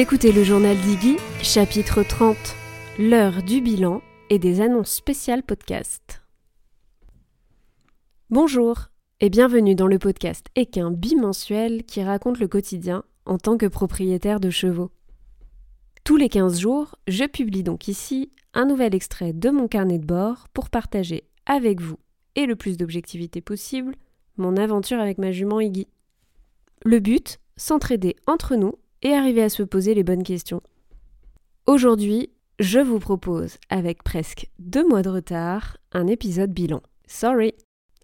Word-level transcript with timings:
Écoutez 0.00 0.30
le 0.30 0.44
journal 0.44 0.76
d'Iggy, 0.76 1.16
chapitre 1.42 2.04
30, 2.04 2.36
l'heure 3.00 3.42
du 3.42 3.60
bilan 3.60 4.00
et 4.30 4.38
des 4.38 4.60
annonces 4.60 4.92
spéciales 4.92 5.42
podcast. 5.42 6.22
Bonjour 8.30 8.90
et 9.18 9.28
bienvenue 9.28 9.74
dans 9.74 9.88
le 9.88 9.98
podcast 9.98 10.46
Équin 10.54 10.92
bimensuel 10.92 11.82
qui 11.82 12.00
raconte 12.04 12.38
le 12.38 12.46
quotidien 12.46 13.02
en 13.24 13.38
tant 13.38 13.56
que 13.56 13.66
propriétaire 13.66 14.38
de 14.38 14.50
chevaux. 14.50 14.92
Tous 16.04 16.16
les 16.16 16.28
15 16.28 16.60
jours, 16.60 16.94
je 17.08 17.24
publie 17.24 17.64
donc 17.64 17.88
ici 17.88 18.30
un 18.54 18.66
nouvel 18.66 18.94
extrait 18.94 19.32
de 19.32 19.50
mon 19.50 19.66
carnet 19.66 19.98
de 19.98 20.06
bord 20.06 20.46
pour 20.54 20.70
partager 20.70 21.24
avec 21.44 21.80
vous 21.80 21.98
et 22.36 22.46
le 22.46 22.54
plus 22.54 22.76
d'objectivité 22.76 23.40
possible 23.40 23.96
mon 24.36 24.56
aventure 24.58 25.00
avec 25.00 25.18
ma 25.18 25.32
jument 25.32 25.58
Iggy. 25.58 25.88
Le 26.84 27.00
but, 27.00 27.40
s'entraider 27.56 28.14
entre 28.28 28.54
nous 28.54 28.74
et 29.02 29.14
arriver 29.14 29.42
à 29.42 29.48
se 29.48 29.62
poser 29.62 29.94
les 29.94 30.04
bonnes 30.04 30.22
questions. 30.22 30.62
Aujourd'hui, 31.66 32.30
je 32.58 32.80
vous 32.80 32.98
propose, 32.98 33.58
avec 33.68 34.02
presque 34.02 34.48
deux 34.58 34.86
mois 34.86 35.02
de 35.02 35.10
retard, 35.10 35.76
un 35.92 36.06
épisode 36.06 36.52
bilan. 36.52 36.82
Sorry. 37.06 37.54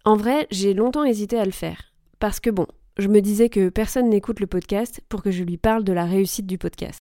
En 0.04 0.16
vrai, 0.16 0.46
j'ai 0.50 0.74
longtemps 0.74 1.04
hésité 1.04 1.38
à 1.38 1.44
le 1.44 1.50
faire. 1.50 1.92
Parce 2.20 2.40
que 2.40 2.50
bon, 2.50 2.66
je 2.96 3.08
me 3.08 3.20
disais 3.20 3.48
que 3.48 3.68
personne 3.68 4.08
n'écoute 4.08 4.40
le 4.40 4.46
podcast 4.46 5.00
pour 5.08 5.22
que 5.22 5.30
je 5.30 5.42
lui 5.42 5.56
parle 5.56 5.82
de 5.82 5.92
la 5.92 6.04
réussite 6.04 6.46
du 6.46 6.58
podcast. 6.58 6.98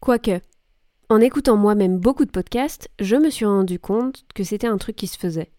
Quoique, 0.00 0.40
en 1.08 1.20
écoutant 1.20 1.56
moi-même 1.56 1.98
beaucoup 1.98 2.24
de 2.24 2.30
podcasts, 2.30 2.90
je 3.00 3.16
me 3.16 3.30
suis 3.30 3.46
rendu 3.46 3.78
compte 3.78 4.24
que 4.34 4.44
c'était 4.44 4.66
un 4.66 4.78
truc 4.78 4.96
qui 4.96 5.06
se 5.06 5.18
faisait. 5.18 5.50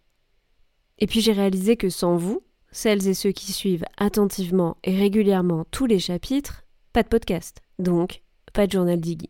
Et 1.00 1.08
puis 1.08 1.22
j'ai 1.22 1.34
réalisé 1.34 1.78
que 1.78 1.90
sans 1.90 2.18
vous, 2.18 2.42
celles 2.72 3.08
et 3.08 3.14
ceux 3.14 3.32
qui 3.32 3.52
suivent 3.52 3.86
attentivement 3.98 4.78
et 4.84 4.96
régulièrement 4.96 5.66
tous 5.72 5.86
les 5.86 6.00
chapitres, 6.00 6.64
pas 6.94 7.04
de 7.04 7.08
podcast, 7.08 7.62
donc 7.80 8.22
pas 8.54 8.68
de 8.68 8.72
journal 8.72 9.00
d'Iggy. 9.00 9.30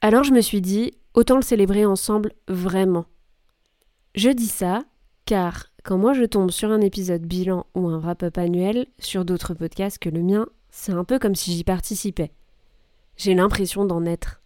Alors 0.00 0.24
je 0.24 0.32
me 0.32 0.40
suis 0.40 0.60
dit, 0.60 0.92
autant 1.14 1.36
le 1.36 1.42
célébrer 1.42 1.84
ensemble 1.84 2.32
vraiment. 2.48 3.06
Je 4.14 4.30
dis 4.30 4.48
ça 4.48 4.84
car 5.24 5.66
quand 5.84 5.98
moi 5.98 6.12
je 6.12 6.24
tombe 6.24 6.50
sur 6.50 6.70
un 6.70 6.80
épisode 6.80 7.22
bilan 7.22 7.66
ou 7.74 7.88
un 7.88 7.98
wrap-up 7.98 8.38
annuel 8.38 8.86
sur 8.98 9.24
d'autres 9.24 9.54
podcasts 9.54 9.98
que 9.98 10.08
le 10.08 10.22
mien, 10.22 10.46
c'est 10.70 10.92
un 10.92 11.04
peu 11.04 11.18
comme 11.18 11.34
si 11.34 11.52
j'y 11.52 11.64
participais. 11.64 12.32
J'ai 13.16 13.34
l'impression 13.34 13.84
d'en 13.84 14.04
être. 14.04 14.42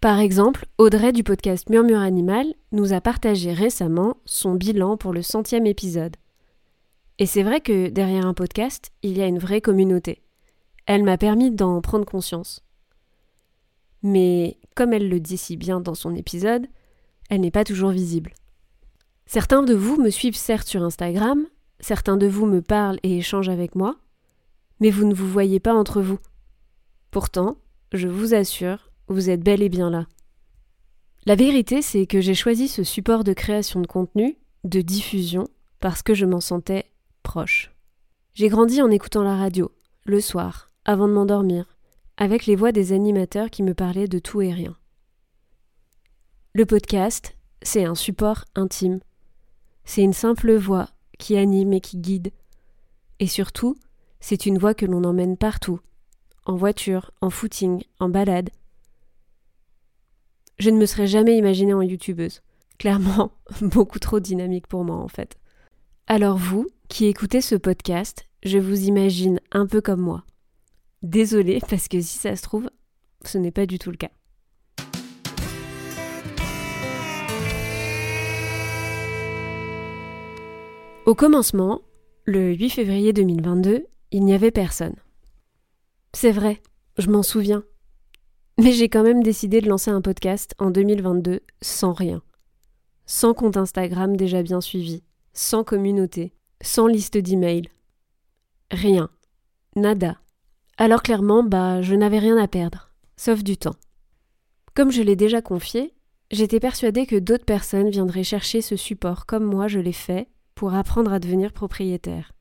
Par 0.00 0.18
exemple, 0.18 0.66
Audrey 0.78 1.12
du 1.12 1.24
podcast 1.24 1.70
Murmure 1.70 2.00
Animal 2.00 2.54
nous 2.72 2.92
a 2.92 3.00
partagé 3.00 3.52
récemment 3.52 4.18
son 4.24 4.54
bilan 4.54 4.96
pour 4.96 5.12
le 5.12 5.22
centième 5.22 5.66
épisode. 5.66 6.16
Et 7.18 7.26
c'est 7.26 7.42
vrai 7.42 7.60
que 7.60 7.88
derrière 7.88 8.26
un 8.26 8.34
podcast, 8.34 8.92
il 9.02 9.16
y 9.16 9.22
a 9.22 9.26
une 9.26 9.38
vraie 9.38 9.62
communauté. 9.62 10.22
Elle 10.86 11.02
m'a 11.02 11.18
permis 11.18 11.50
d'en 11.50 11.80
prendre 11.80 12.04
conscience. 12.04 12.64
Mais, 14.02 14.58
comme 14.74 14.92
elle 14.92 15.08
le 15.08 15.20
dit 15.20 15.36
si 15.36 15.56
bien 15.56 15.80
dans 15.80 15.94
son 15.94 16.14
épisode, 16.14 16.66
elle 17.28 17.40
n'est 17.40 17.50
pas 17.50 17.64
toujours 17.64 17.90
visible. 17.90 18.34
Certains 19.26 19.64
de 19.64 19.74
vous 19.74 20.00
me 20.00 20.10
suivent 20.10 20.36
certes 20.36 20.68
sur 20.68 20.84
Instagram, 20.84 21.44
certains 21.80 22.16
de 22.16 22.28
vous 22.28 22.46
me 22.46 22.62
parlent 22.62 23.00
et 23.02 23.18
échangent 23.18 23.48
avec 23.48 23.74
moi, 23.74 23.96
mais 24.78 24.90
vous 24.90 25.04
ne 25.04 25.14
vous 25.14 25.28
voyez 25.28 25.58
pas 25.58 25.74
entre 25.74 26.00
vous. 26.00 26.18
Pourtant, 27.10 27.56
je 27.92 28.06
vous 28.06 28.34
assure, 28.34 28.92
vous 29.08 29.30
êtes 29.30 29.42
bel 29.42 29.62
et 29.62 29.68
bien 29.68 29.90
là. 29.90 30.06
La 31.24 31.34
vérité, 31.34 31.82
c'est 31.82 32.06
que 32.06 32.20
j'ai 32.20 32.34
choisi 32.34 32.68
ce 32.68 32.84
support 32.84 33.24
de 33.24 33.32
création 33.32 33.80
de 33.80 33.88
contenu, 33.88 34.38
de 34.62 34.80
diffusion, 34.80 35.48
parce 35.80 36.02
que 36.02 36.14
je 36.14 36.24
m'en 36.24 36.40
sentais 36.40 36.84
proche. 37.24 37.72
J'ai 38.34 38.48
grandi 38.48 38.80
en 38.80 38.90
écoutant 38.90 39.24
la 39.24 39.36
radio, 39.36 39.72
le 40.04 40.20
soir, 40.20 40.68
avant 40.86 41.08
de 41.08 41.12
m'endormir, 41.12 41.66
avec 42.16 42.46
les 42.46 42.54
voix 42.54 42.72
des 42.72 42.92
animateurs 42.92 43.50
qui 43.50 43.62
me 43.64 43.74
parlaient 43.74 44.08
de 44.08 44.20
tout 44.20 44.40
et 44.40 44.52
rien. 44.52 44.76
Le 46.54 46.64
podcast, 46.64 47.36
c'est 47.60 47.84
un 47.84 47.96
support 47.96 48.44
intime. 48.54 49.00
C'est 49.84 50.02
une 50.02 50.12
simple 50.12 50.54
voix 50.54 50.88
qui 51.18 51.36
anime 51.36 51.72
et 51.72 51.80
qui 51.80 51.98
guide. 51.98 52.32
Et 53.18 53.26
surtout, 53.26 53.76
c'est 54.20 54.46
une 54.46 54.58
voix 54.58 54.74
que 54.74 54.86
l'on 54.86 55.04
emmène 55.04 55.36
partout, 55.36 55.80
en 56.44 56.54
voiture, 56.54 57.10
en 57.20 57.30
footing, 57.30 57.82
en 57.98 58.08
balade. 58.08 58.50
Je 60.58 60.70
ne 60.70 60.78
me 60.78 60.86
serais 60.86 61.08
jamais 61.08 61.36
imaginée 61.36 61.74
en 61.74 61.82
youtubeuse. 61.82 62.42
Clairement, 62.78 63.32
beaucoup 63.60 63.98
trop 63.98 64.20
dynamique 64.20 64.68
pour 64.68 64.84
moi 64.84 64.96
en 64.96 65.08
fait. 65.08 65.36
Alors 66.06 66.36
vous, 66.36 66.68
qui 66.88 67.06
écoutez 67.06 67.40
ce 67.40 67.56
podcast, 67.56 68.28
je 68.44 68.58
vous 68.58 68.84
imagine 68.84 69.40
un 69.50 69.66
peu 69.66 69.80
comme 69.80 70.00
moi. 70.00 70.24
Désolée, 71.02 71.60
parce 71.68 71.88
que 71.88 72.00
si 72.00 72.18
ça 72.18 72.36
se 72.36 72.42
trouve, 72.42 72.70
ce 73.24 73.38
n'est 73.38 73.50
pas 73.50 73.66
du 73.66 73.78
tout 73.78 73.90
le 73.90 73.96
cas. 73.96 74.10
Au 81.06 81.14
commencement, 81.14 81.82
le 82.24 82.52
8 82.52 82.70
février 82.70 83.12
2022, 83.12 83.86
il 84.10 84.24
n'y 84.24 84.34
avait 84.34 84.50
personne. 84.50 84.96
C'est 86.12 86.32
vrai, 86.32 86.60
je 86.98 87.08
m'en 87.08 87.22
souviens. 87.22 87.62
Mais 88.58 88.72
j'ai 88.72 88.88
quand 88.88 89.04
même 89.04 89.22
décidé 89.22 89.60
de 89.60 89.68
lancer 89.68 89.90
un 89.90 90.00
podcast 90.00 90.54
en 90.58 90.70
2022 90.70 91.40
sans 91.60 91.92
rien. 91.92 92.22
Sans 93.04 93.34
compte 93.34 93.56
Instagram 93.56 94.16
déjà 94.16 94.42
bien 94.42 94.60
suivi, 94.60 95.04
sans 95.32 95.62
communauté, 95.62 96.32
sans 96.60 96.86
liste 96.88 97.18
d'emails. 97.18 97.68
Rien. 98.72 99.10
Nada. 99.76 100.16
Alors 100.78 101.02
clairement, 101.02 101.42
bah, 101.42 101.80
je 101.80 101.94
n'avais 101.94 102.18
rien 102.18 102.36
à 102.36 102.48
perdre, 102.48 102.90
sauf 103.16 103.42
du 103.42 103.56
temps. 103.56 103.76
Comme 104.74 104.90
je 104.90 105.02
l'ai 105.02 105.16
déjà 105.16 105.40
confié, 105.40 105.94
j'étais 106.30 106.60
persuadée 106.60 107.06
que 107.06 107.16
d'autres 107.16 107.46
personnes 107.46 107.90
viendraient 107.90 108.24
chercher 108.24 108.60
ce 108.60 108.76
support 108.76 109.24
comme 109.24 109.44
moi 109.44 109.68
je 109.68 109.78
l'ai 109.78 109.92
fait 109.92 110.28
pour 110.54 110.74
apprendre 110.74 111.12
à 111.12 111.18
devenir 111.18 111.52
propriétaire. 111.52 112.32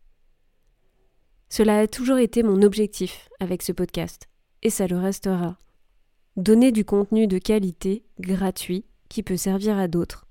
Cela 1.50 1.80
a 1.80 1.88
toujours 1.88 2.18
été 2.18 2.44
mon 2.44 2.62
objectif 2.62 3.30
avec 3.40 3.62
ce 3.62 3.72
podcast, 3.72 4.28
et 4.64 4.70
ça 4.70 4.88
le 4.88 4.98
restera. 4.98 5.58
Donner 6.36 6.72
du 6.72 6.84
contenu 6.84 7.28
de 7.28 7.38
qualité, 7.38 8.04
gratuit, 8.20 8.86
qui 9.08 9.24
peut 9.24 9.38
servir 9.38 9.78
à 9.78 9.88
d'autres. 9.88 10.28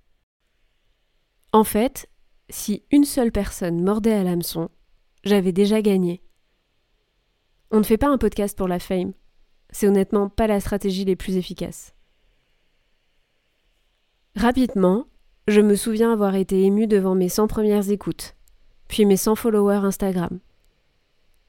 En 1.53 1.65
fait, 1.65 2.11
si 2.51 2.83
une 2.91 3.05
seule 3.05 3.33
personne 3.33 3.83
mordait 3.83 4.13
à 4.13 4.25
l'hameçon, 4.25 4.69
j'avais 5.23 5.53
déjà 5.53 5.81
gagné. 5.81 6.24
On 7.75 7.79
ne 7.79 7.85
fait 7.85 7.99
pas 7.99 8.07
un 8.07 8.19
podcast 8.19 8.57
pour 8.57 8.69
la 8.69 8.79
fame. 8.79 9.15
C'est 9.71 9.89
honnêtement 9.89 10.29
pas 10.29 10.47
la 10.47 10.61
stratégie 10.61 11.05
les 11.05 11.17
plus 11.17 11.37
efficaces. 11.37 11.93
Rapidement, 14.37 15.09
je 15.49 15.61
me 15.61 15.75
souviens 15.75 16.13
avoir 16.13 16.37
été 16.37 16.63
ému 16.63 16.87
devant 16.87 17.17
mes 17.17 17.29
100 17.29 17.49
premières 17.49 17.91
écoutes, 17.91 18.37
puis 18.87 19.05
mes 19.07 19.17
100 19.17 19.35
followers 19.35 19.85
Instagram. 19.85 20.39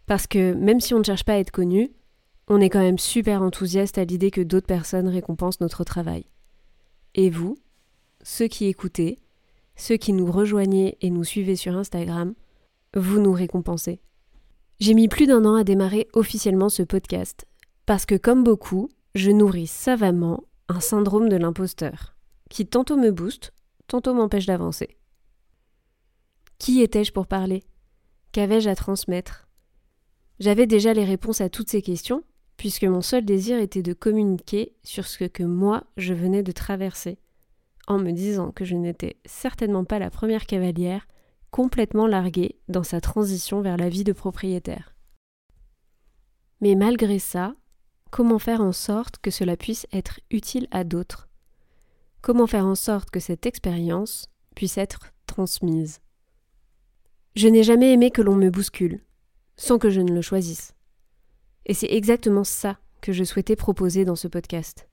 Parce 0.07 0.25
que 0.25 0.55
même 0.55 0.79
si 0.79 0.95
on 0.95 0.97
ne 0.97 1.03
cherche 1.03 1.25
pas 1.25 1.33
à 1.33 1.37
être 1.37 1.51
connu, 1.51 1.91
on 2.47 2.59
est 2.59 2.71
quand 2.71 2.81
même 2.81 2.97
super 2.97 3.43
enthousiaste 3.43 3.99
à 3.99 4.03
l'idée 4.03 4.31
que 4.31 4.41
d'autres 4.41 4.65
personnes 4.65 5.09
récompensent 5.09 5.61
notre 5.61 5.83
travail. 5.83 6.25
Et 7.13 7.29
vous, 7.29 7.55
ceux 8.23 8.47
qui 8.47 8.65
écoutez, 8.65 9.19
ceux 9.75 9.97
qui 9.97 10.11
nous 10.11 10.31
rejoignez 10.31 10.97
et 11.01 11.11
nous 11.11 11.23
suivez 11.23 11.55
sur 11.55 11.75
Instagram, 11.77 12.33
vous 12.95 13.19
nous 13.19 13.33
récompensez. 13.33 14.01
J'ai 14.81 14.93
mis 14.93 15.07
plus 15.07 15.25
d'un 15.25 15.45
an 15.45 15.55
à 15.55 15.63
démarrer 15.63 16.09
officiellement 16.13 16.67
ce 16.67 16.83
podcast, 16.83 17.45
parce 17.85 18.05
que 18.05 18.15
comme 18.15 18.43
beaucoup, 18.43 18.89
je 19.13 19.31
nourris 19.31 19.67
savamment 19.67 20.43
un 20.67 20.81
syndrome 20.81 21.29
de 21.29 21.37
l'imposteur, 21.37 22.17
qui 22.49 22.67
tantôt 22.67 22.97
me 22.97 23.11
booste, 23.11 23.53
tantôt 23.87 24.13
m'empêche 24.13 24.47
d'avancer. 24.47 24.97
Qui 26.59 26.81
étais-je 26.81 27.13
pour 27.13 27.25
parler? 27.25 27.63
Qu'avais-je 28.33 28.69
à 28.69 28.75
transmettre? 28.75 29.47
J'avais 30.39 30.67
déjà 30.67 30.93
les 30.93 31.05
réponses 31.05 31.39
à 31.39 31.47
toutes 31.47 31.69
ces 31.69 31.81
questions, 31.81 32.23
puisque 32.57 32.83
mon 32.83 33.01
seul 33.01 33.23
désir 33.23 33.59
était 33.59 33.81
de 33.81 33.93
communiquer 33.93 34.75
sur 34.83 35.07
ce 35.07 35.23
que 35.23 35.43
moi 35.43 35.85
je 35.95 36.13
venais 36.13 36.43
de 36.43 36.51
traverser, 36.51 37.17
en 37.87 37.97
me 37.97 38.11
disant 38.11 38.51
que 38.51 38.65
je 38.65 38.75
n'étais 38.75 39.21
certainement 39.25 39.85
pas 39.85 39.99
la 39.99 40.09
première 40.09 40.45
cavalière 40.45 41.07
complètement 41.55 42.05
larguée 42.05 42.59
dans 42.67 42.83
sa 42.83 42.99
transition 42.99 43.61
vers 43.61 43.77
la 43.77 43.87
vie 43.87 44.03
de 44.03 44.11
propriétaire. 44.11 44.93
Mais 46.59 46.75
malgré 46.75 47.17
ça, 47.17 47.55
comment 48.11 48.39
faire 48.39 48.59
en 48.59 48.73
sorte 48.73 49.19
que 49.19 49.31
cela 49.31 49.55
puisse 49.55 49.87
être 49.93 50.19
utile 50.31 50.67
à 50.71 50.83
d'autres? 50.83 51.29
Comment 52.21 52.45
faire 52.45 52.65
en 52.65 52.75
sorte 52.75 53.09
que 53.09 53.21
cette 53.21 53.45
expérience 53.45 54.27
puisse 54.53 54.77
être 54.77 55.13
transmise? 55.27 56.01
Je 57.37 57.47
n'ai 57.47 57.63
jamais 57.63 57.93
aimé 57.93 58.11
que 58.11 58.21
l'on 58.21 58.35
me 58.35 58.49
bouscule, 58.49 58.99
sans 59.55 59.79
que 59.79 59.89
je 59.89 60.01
ne 60.01 60.11
le 60.11 60.21
choisisse. 60.21 60.75
Et 61.67 61.73
c'est 61.73 61.93
exactement 61.93 62.43
ça 62.43 62.79
que 62.99 63.13
je 63.13 63.23
souhaitais 63.23 63.55
proposer 63.55 64.03
dans 64.03 64.17
ce 64.17 64.27
podcast. 64.27 64.89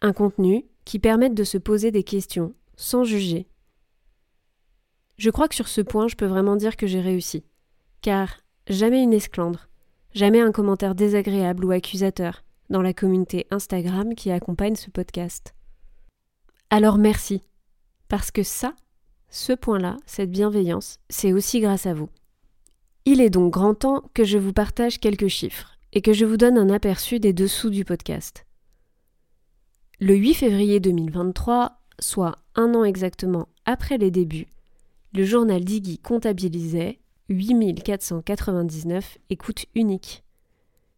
Un 0.00 0.14
contenu 0.14 0.64
qui 0.86 0.98
permette 0.98 1.34
de 1.34 1.44
se 1.44 1.58
poser 1.58 1.90
des 1.90 2.04
questions 2.04 2.54
sans 2.74 3.04
juger 3.04 3.49
je 5.20 5.28
crois 5.28 5.48
que 5.48 5.54
sur 5.54 5.68
ce 5.68 5.82
point, 5.82 6.08
je 6.08 6.16
peux 6.16 6.24
vraiment 6.24 6.56
dire 6.56 6.78
que 6.78 6.86
j'ai 6.86 7.02
réussi. 7.02 7.44
Car 8.00 8.38
jamais 8.68 9.02
une 9.02 9.12
esclandre, 9.12 9.68
jamais 10.14 10.40
un 10.40 10.50
commentaire 10.50 10.94
désagréable 10.94 11.66
ou 11.66 11.72
accusateur 11.72 12.42
dans 12.70 12.80
la 12.80 12.94
communauté 12.94 13.46
Instagram 13.50 14.14
qui 14.14 14.30
accompagne 14.30 14.76
ce 14.76 14.88
podcast. 14.88 15.54
Alors 16.70 16.96
merci, 16.96 17.42
parce 18.08 18.30
que 18.30 18.42
ça, 18.42 18.74
ce 19.28 19.52
point-là, 19.52 19.98
cette 20.06 20.30
bienveillance, 20.30 20.96
c'est 21.10 21.34
aussi 21.34 21.60
grâce 21.60 21.84
à 21.84 21.92
vous. 21.92 22.08
Il 23.04 23.20
est 23.20 23.28
donc 23.28 23.52
grand 23.52 23.74
temps 23.74 24.02
que 24.14 24.24
je 24.24 24.38
vous 24.38 24.54
partage 24.54 25.00
quelques 25.00 25.28
chiffres 25.28 25.76
et 25.92 26.00
que 26.00 26.14
je 26.14 26.24
vous 26.24 26.38
donne 26.38 26.56
un 26.56 26.70
aperçu 26.70 27.20
des 27.20 27.34
dessous 27.34 27.68
du 27.68 27.84
podcast. 27.84 28.46
Le 29.98 30.14
8 30.14 30.32
février 30.32 30.80
2023, 30.80 31.78
soit 31.98 32.36
un 32.54 32.74
an 32.74 32.84
exactement 32.84 33.48
après 33.66 33.98
les 33.98 34.10
débuts, 34.10 34.46
le 35.12 35.24
journal 35.24 35.64
d'Iggy 35.64 35.98
comptabilisait 35.98 37.00
8499 37.28 39.18
écoutes 39.28 39.66
uniques 39.74 40.24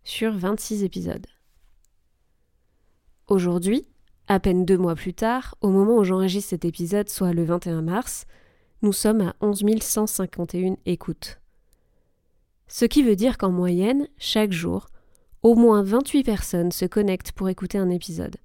sur 0.05 0.33
26 0.33 0.85
épisodes. 0.85 1.27
Aujourd'hui, 3.29 3.87
à 4.29 4.39
peine 4.41 4.65
deux 4.65 4.77
mois 4.77 4.95
plus 4.95 5.15
tard, 5.15 5.55
au 5.61 5.71
moment 5.71 5.97
où 5.97 6.05
j'enregistre 6.05 6.51
cet 6.51 6.65
épisode, 6.65 7.09
soit 7.09 7.33
le 7.33 7.45
21 7.45 7.83
mars, 7.83 8.27
nous 8.83 8.93
sommes 8.93 9.23
à 9.23 9.35
11 9.41 9.65
151 9.81 10.77
écoutes. 10.87 11.41
Ce 12.69 12.85
qui 12.85 13.03
veut 13.03 13.17
dire 13.17 13.39
qu'en 13.39 13.51
moyenne, 13.51 14.09
chaque 14.19 14.53
jour, 14.53 14.89
au 15.43 15.55
moins 15.55 15.83
28 15.83 16.25
personnes 16.25 16.73
se 16.73 16.85
connectent 16.85 17.33
pour 17.33 17.49
écouter 17.49 17.79
un 17.79 17.91
épisode. 17.91 18.37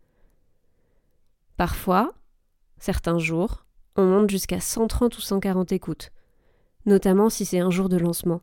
Parfois, 1.58 2.14
certains 2.78 3.19
jours, 3.19 3.67
on 3.98 4.06
monte 4.06 4.30
jusqu'à 4.30 4.60
130 4.60 5.18
ou 5.18 5.22
140 5.22 5.72
écoutes, 5.72 6.12
notamment 6.86 7.30
si 7.30 7.46
c'est 7.46 7.60
un 7.60 7.72
jour 7.72 7.90
de 7.90 7.98
lancement. 7.98 8.42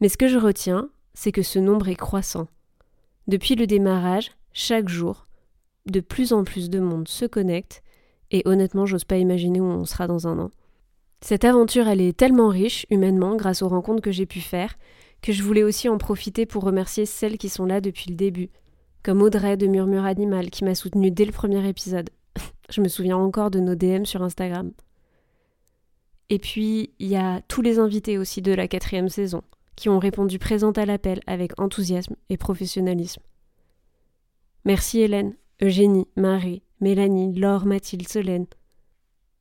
Mais 0.00 0.08
ce 0.08 0.18
que 0.18 0.28
je 0.28 0.38
retiens, 0.38 0.90
c'est 1.14 1.32
que 1.32 1.42
ce 1.42 1.58
nombre 1.58 1.88
est 1.88 1.96
croissant. 1.96 2.48
Depuis 3.26 3.54
le 3.54 3.66
démarrage, 3.66 4.32
chaque 4.52 4.88
jour, 4.88 5.26
de 5.86 6.00
plus 6.00 6.32
en 6.32 6.44
plus 6.44 6.68
de 6.68 6.80
monde 6.80 7.08
se 7.08 7.24
connecte, 7.24 7.82
et 8.30 8.42
honnêtement, 8.44 8.86
j'ose 8.86 9.04
pas 9.04 9.18
imaginer 9.18 9.60
où 9.60 9.64
on 9.64 9.84
sera 9.84 10.06
dans 10.06 10.26
un 10.26 10.38
an. 10.38 10.50
Cette 11.20 11.44
aventure, 11.44 11.88
elle 11.88 12.00
est 12.00 12.16
tellement 12.16 12.48
riche 12.48 12.86
humainement 12.90 13.36
grâce 13.36 13.62
aux 13.62 13.68
rencontres 13.68 14.02
que 14.02 14.12
j'ai 14.12 14.26
pu 14.26 14.40
faire, 14.40 14.76
que 15.22 15.32
je 15.32 15.42
voulais 15.42 15.62
aussi 15.62 15.88
en 15.88 15.98
profiter 15.98 16.44
pour 16.44 16.64
remercier 16.64 17.06
celles 17.06 17.38
qui 17.38 17.48
sont 17.48 17.64
là 17.64 17.80
depuis 17.80 18.10
le 18.10 18.16
début, 18.16 18.50
comme 19.02 19.22
Audrey 19.22 19.56
de 19.56 19.66
Murmure 19.66 20.04
Animal 20.04 20.50
qui 20.50 20.64
m'a 20.64 20.74
soutenue 20.74 21.10
dès 21.10 21.24
le 21.24 21.32
premier 21.32 21.66
épisode. 21.68 22.10
Je 22.70 22.80
me 22.80 22.88
souviens 22.88 23.16
encore 23.16 23.50
de 23.50 23.60
nos 23.60 23.74
DM 23.74 24.04
sur 24.04 24.22
Instagram. 24.22 24.72
Et 26.28 26.38
puis, 26.38 26.90
il 26.98 27.06
y 27.06 27.16
a 27.16 27.40
tous 27.42 27.62
les 27.62 27.78
invités 27.78 28.18
aussi 28.18 28.42
de 28.42 28.52
la 28.52 28.66
quatrième 28.66 29.08
saison, 29.08 29.42
qui 29.76 29.88
ont 29.88 29.98
répondu 29.98 30.38
présent 30.38 30.72
à 30.72 30.84
l'appel 30.84 31.20
avec 31.26 31.58
enthousiasme 31.60 32.16
et 32.30 32.36
professionnalisme. 32.36 33.22
Merci 34.64 35.00
Hélène, 35.00 35.36
Eugénie, 35.62 36.08
Marie, 36.16 36.62
Mélanie, 36.80 37.32
Laure, 37.34 37.66
Mathilde, 37.66 38.08
Solène. 38.08 38.46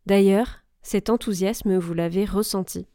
D'ailleurs, 0.06 0.60
cet 0.83 1.10
enthousiasme, 1.10 1.77
vous 1.77 1.94
l'avez 1.95 2.25
ressenti. 2.25 2.86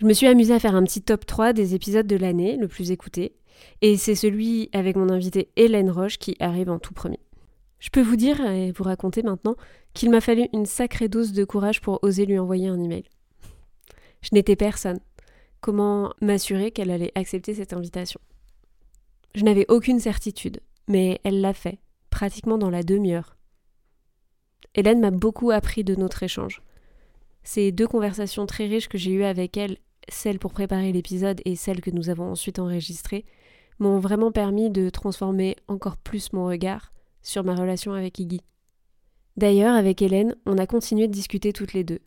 Je 0.00 0.06
me 0.06 0.14
suis 0.14 0.26
amusée 0.26 0.54
à 0.54 0.58
faire 0.58 0.74
un 0.74 0.82
petit 0.84 1.02
top 1.02 1.26
3 1.26 1.52
des 1.52 1.74
épisodes 1.74 2.06
de 2.06 2.16
l'année, 2.16 2.56
le 2.56 2.66
plus 2.66 2.90
écouté, 2.90 3.36
et 3.82 3.96
c'est 3.96 4.14
celui 4.14 4.70
avec 4.72 4.96
mon 4.96 5.10
invitée 5.10 5.50
Hélène 5.56 5.90
Roche 5.90 6.18
qui 6.18 6.34
arrive 6.40 6.70
en 6.70 6.78
tout 6.78 6.94
premier. 6.94 7.20
Je 7.84 7.90
peux 7.90 8.00
vous 8.00 8.16
dire 8.16 8.40
et 8.40 8.72
vous 8.72 8.84
raconter 8.84 9.22
maintenant 9.22 9.56
qu'il 9.92 10.08
m'a 10.08 10.22
fallu 10.22 10.48
une 10.54 10.64
sacrée 10.64 11.08
dose 11.08 11.32
de 11.32 11.44
courage 11.44 11.82
pour 11.82 12.02
oser 12.02 12.24
lui 12.24 12.38
envoyer 12.38 12.68
un 12.68 12.80
email. 12.80 13.04
Je 14.22 14.30
n'étais 14.32 14.56
personne. 14.56 15.00
Comment 15.60 16.14
m'assurer 16.22 16.70
qu'elle 16.70 16.90
allait 16.90 17.12
accepter 17.14 17.52
cette 17.52 17.74
invitation? 17.74 18.20
Je 19.34 19.44
n'avais 19.44 19.66
aucune 19.68 20.00
certitude, 20.00 20.60
mais 20.88 21.20
elle 21.24 21.42
l'a 21.42 21.52
fait, 21.52 21.78
pratiquement 22.08 22.56
dans 22.56 22.70
la 22.70 22.82
demi-heure. 22.82 23.36
Hélène 24.74 25.00
m'a 25.00 25.10
beaucoup 25.10 25.50
appris 25.50 25.84
de 25.84 25.94
notre 25.94 26.22
échange. 26.22 26.62
Ces 27.42 27.70
deux 27.70 27.86
conversations 27.86 28.46
très 28.46 28.64
riches 28.64 28.88
que 28.88 28.96
j'ai 28.96 29.10
eues 29.10 29.24
avec 29.24 29.58
elle, 29.58 29.76
celle 30.08 30.38
pour 30.38 30.54
préparer 30.54 30.90
l'épisode 30.90 31.42
et 31.44 31.54
celle 31.54 31.82
que 31.82 31.90
nous 31.90 32.08
avons 32.08 32.30
ensuite 32.30 32.58
enregistrée, 32.58 33.26
m'ont 33.78 33.98
vraiment 33.98 34.32
permis 34.32 34.70
de 34.70 34.88
transformer 34.88 35.56
encore 35.68 35.98
plus 35.98 36.32
mon 36.32 36.46
regard 36.46 36.94
sur 37.24 37.42
ma 37.42 37.56
relation 37.56 37.92
avec 37.92 38.20
Iggy. 38.20 38.40
D'ailleurs, 39.36 39.74
avec 39.74 40.00
Hélène, 40.00 40.36
on 40.46 40.58
a 40.58 40.66
continué 40.68 41.08
de 41.08 41.12
discuter 41.12 41.52
toutes 41.52 41.72
les 41.72 41.82
deux. 41.82 41.98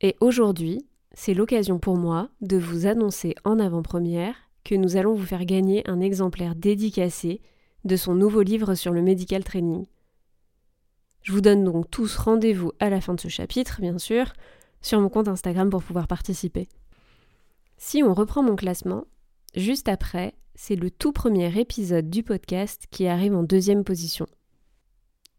Et 0.00 0.16
aujourd'hui, 0.20 0.86
c'est 1.12 1.34
l'occasion 1.34 1.78
pour 1.78 1.98
moi 1.98 2.30
de 2.40 2.56
vous 2.56 2.86
annoncer 2.86 3.34
en 3.44 3.58
avant-première 3.58 4.34
que 4.64 4.74
nous 4.74 4.96
allons 4.96 5.14
vous 5.14 5.26
faire 5.26 5.44
gagner 5.44 5.88
un 5.88 6.00
exemplaire 6.00 6.54
dédicacé 6.54 7.42
de 7.84 7.96
son 7.96 8.14
nouveau 8.14 8.42
livre 8.42 8.74
sur 8.74 8.92
le 8.92 9.02
medical 9.02 9.44
training. 9.44 9.84
Je 11.22 11.32
vous 11.32 11.40
donne 11.40 11.64
donc 11.64 11.90
tous 11.90 12.16
rendez-vous 12.16 12.72
à 12.78 12.88
la 12.88 13.00
fin 13.00 13.14
de 13.14 13.20
ce 13.20 13.28
chapitre, 13.28 13.80
bien 13.80 13.98
sûr, 13.98 14.32
sur 14.80 15.00
mon 15.00 15.08
compte 15.08 15.28
Instagram 15.28 15.68
pour 15.68 15.82
pouvoir 15.82 16.06
participer. 16.06 16.68
Si 17.76 18.02
on 18.02 18.14
reprend 18.14 18.42
mon 18.42 18.56
classement, 18.56 19.04
juste 19.54 19.88
après, 19.88 20.34
c'est 20.60 20.74
le 20.74 20.90
tout 20.90 21.12
premier 21.12 21.56
épisode 21.56 22.10
du 22.10 22.24
podcast 22.24 22.88
qui 22.90 23.06
arrive 23.06 23.32
en 23.32 23.44
deuxième 23.44 23.84
position. 23.84 24.26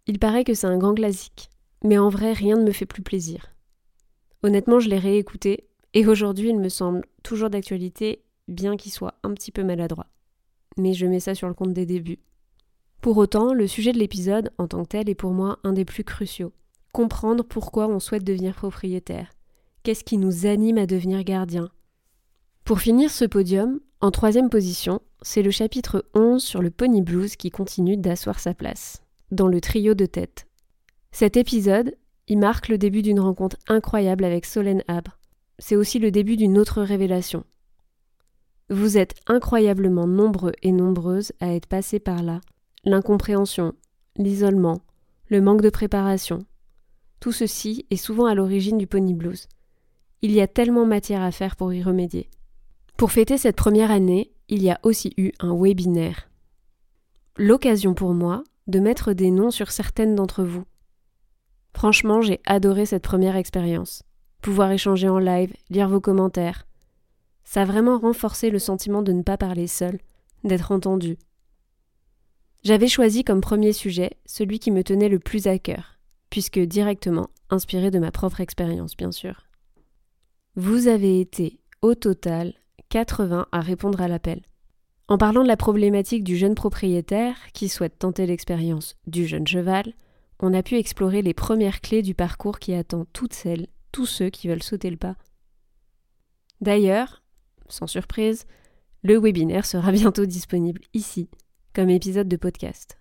Il 0.07 0.17
paraît 0.17 0.45
que 0.45 0.53
c'est 0.53 0.65
un 0.65 0.77
grand 0.77 0.93
classique, 0.93 1.49
mais 1.83 1.97
en 1.97 2.07
vrai 2.07 2.31
rien 2.31 2.55
ne 2.55 2.63
me 2.63 2.71
fait 2.71 2.85
plus 2.85 3.01
plaisir. 3.01 3.47
Honnêtement, 4.43 4.79
je 4.79 4.89
l'ai 4.89 4.97
réécouté 4.97 5.67
et 5.93 6.07
aujourd'hui, 6.07 6.49
il 6.49 6.59
me 6.59 6.69
semble 6.69 7.05
toujours 7.21 7.49
d'actualité, 7.49 8.23
bien 8.47 8.77
qu'il 8.77 8.93
soit 8.93 9.15
un 9.23 9.33
petit 9.33 9.51
peu 9.51 9.61
maladroit. 9.61 10.07
Mais 10.77 10.93
je 10.93 11.05
mets 11.05 11.19
ça 11.19 11.35
sur 11.35 11.49
le 11.49 11.53
compte 11.53 11.73
des 11.73 11.85
débuts. 11.85 12.19
Pour 13.01 13.17
autant, 13.17 13.53
le 13.53 13.67
sujet 13.67 13.91
de 13.91 13.99
l'épisode, 13.99 14.51
en 14.57 14.69
tant 14.69 14.83
que 14.83 14.89
tel, 14.89 15.09
est 15.09 15.15
pour 15.15 15.33
moi 15.33 15.59
un 15.65 15.73
des 15.73 15.85
plus 15.85 16.05
cruciaux. 16.05 16.53
Comprendre 16.93 17.43
pourquoi 17.43 17.89
on 17.89 17.99
souhaite 17.99 18.23
devenir 18.23 18.55
propriétaire. 18.55 19.29
Qu'est-ce 19.83 20.05
qui 20.05 20.17
nous 20.17 20.45
anime 20.45 20.77
à 20.77 20.85
devenir 20.85 21.25
gardien? 21.25 21.69
Pour 22.63 22.79
finir 22.79 23.11
ce 23.11 23.25
podium, 23.25 23.81
en 24.01 24.11
troisième 24.11 24.49
position, 24.49 25.01
c'est 25.21 25.41
le 25.41 25.51
chapitre 25.51 26.05
11 26.13 26.43
sur 26.43 26.61
le 26.61 26.71
pony 26.71 27.01
blues 27.01 27.35
qui 27.35 27.49
continue 27.49 27.97
d'asseoir 27.97 28.39
sa 28.39 28.53
place, 28.53 29.01
dans 29.31 29.47
le 29.47 29.61
trio 29.61 29.93
de 29.93 30.05
tête. 30.05 30.47
Cet 31.11 31.37
épisode, 31.37 31.95
il 32.27 32.37
marque 32.37 32.67
le 32.67 32.77
début 32.77 33.01
d'une 33.01 33.19
rencontre 33.19 33.57
incroyable 33.67 34.23
avec 34.23 34.45
Solène 34.45 34.83
Abre, 34.87 35.19
c'est 35.59 35.75
aussi 35.75 35.99
le 35.99 36.09
début 36.09 36.37
d'une 36.37 36.57
autre 36.57 36.81
révélation. 36.81 37.43
Vous 38.69 38.97
êtes 38.97 39.15
incroyablement 39.27 40.07
nombreux 40.07 40.53
et 40.63 40.71
nombreuses 40.71 41.33
à 41.39 41.53
être 41.53 41.65
passés 41.65 41.99
par 41.99 42.23
là. 42.23 42.39
L'incompréhension, 42.85 43.73
l'isolement, 44.15 44.81
le 45.27 45.41
manque 45.41 45.61
de 45.61 45.69
préparation. 45.69 46.45
Tout 47.19 47.33
ceci 47.33 47.85
est 47.89 47.97
souvent 47.97 48.25
à 48.25 48.35
l'origine 48.35 48.77
du 48.77 48.87
pony 48.87 49.13
blues. 49.13 49.47
Il 50.21 50.31
y 50.31 50.41
a 50.41 50.47
tellement 50.47 50.85
matière 50.85 51.21
à 51.21 51.31
faire 51.31 51.55
pour 51.55 51.73
y 51.73 51.83
remédier. 51.83 52.29
Pour 52.95 53.11
fêter 53.11 53.37
cette 53.37 53.55
première 53.55 53.91
année, 53.91 54.31
il 54.49 54.61
y 54.61 54.69
a 54.69 54.79
aussi 54.83 55.13
eu 55.15 55.31
un 55.39 55.55
webinaire. 55.55 56.29
L'occasion 57.37 57.93
pour 57.93 58.13
moi 58.13 58.43
de 58.67 58.79
mettre 58.79 59.13
des 59.13 59.31
noms 59.31 59.51
sur 59.51 59.71
certaines 59.71 60.15
d'entre 60.15 60.43
vous. 60.43 60.65
Franchement, 61.73 62.21
j'ai 62.21 62.41
adoré 62.45 62.85
cette 62.85 63.03
première 63.03 63.37
expérience 63.37 64.03
pouvoir 64.41 64.71
échanger 64.71 65.09
en 65.09 65.19
live, 65.19 65.53
lire 65.69 65.89
vos 65.89 65.99
commentaires. 65.99 66.65
Ça 67.43 67.63
a 67.63 67.65
vraiment 67.65 67.97
renforcé 67.97 68.49
le 68.49 68.59
sentiment 68.59 69.01
de 69.01 69.11
ne 69.11 69.23
pas 69.23 69.37
parler 69.37 69.67
seul, 69.67 69.99
d'être 70.43 70.71
entendu. 70.71 71.17
J'avais 72.63 72.87
choisi 72.87 73.23
comme 73.23 73.41
premier 73.41 73.73
sujet 73.73 74.11
celui 74.25 74.59
qui 74.59 74.71
me 74.71 74.83
tenait 74.83 75.09
le 75.09 75.19
plus 75.19 75.47
à 75.47 75.57
cœur, 75.59 75.99
puisque 76.29 76.59
directement 76.59 77.29
inspiré 77.49 77.89
de 77.91 77.99
ma 77.99 78.11
propre 78.11 78.41
expérience, 78.41 78.95
bien 78.95 79.11
sûr. 79.11 79.47
Vous 80.55 80.87
avez 80.87 81.19
été, 81.21 81.59
au 81.81 81.95
total, 81.95 82.53
80 82.89 83.47
à 83.51 83.61
répondre 83.61 84.01
à 84.01 84.07
l'appel. 84.07 84.41
En 85.07 85.17
parlant 85.17 85.43
de 85.43 85.47
la 85.47 85.57
problématique 85.57 86.23
du 86.23 86.37
jeune 86.37 86.55
propriétaire 86.55 87.35
qui 87.53 87.69
souhaite 87.69 87.97
tenter 87.97 88.25
l'expérience 88.25 88.95
du 89.07 89.25
jeune 89.25 89.47
cheval, 89.47 89.93
on 90.39 90.53
a 90.53 90.63
pu 90.63 90.77
explorer 90.77 91.21
les 91.21 91.33
premières 91.33 91.81
clés 91.81 92.01
du 92.01 92.13
parcours 92.13 92.59
qui 92.59 92.73
attend 92.73 93.05
toutes 93.13 93.33
celles 93.33 93.67
tous 93.91 94.05
ceux 94.05 94.29
qui 94.29 94.47
veulent 94.47 94.63
sauter 94.63 94.89
le 94.89 94.97
pas. 94.97 95.15
D'ailleurs, 96.61 97.23
sans 97.67 97.87
surprise, 97.87 98.45
le 99.03 99.19
webinaire 99.19 99.65
sera 99.65 99.91
bientôt 99.93 100.25
disponible 100.25 100.81
ici, 100.93 101.29
comme 101.73 101.89
épisode 101.89 102.27
de 102.27 102.37
podcast. 102.37 102.99